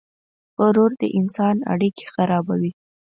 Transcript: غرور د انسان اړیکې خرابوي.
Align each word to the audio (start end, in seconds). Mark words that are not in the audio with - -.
غرور 0.61 0.91
د 1.01 1.03
انسان 1.19 1.55
اړیکې 1.73 2.05
خرابوي. 2.13 2.71